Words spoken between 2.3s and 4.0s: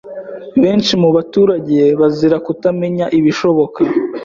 Kutamenya ibishoboka